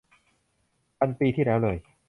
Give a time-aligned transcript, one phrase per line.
[0.99, 1.77] พันปีที่แล้วเลย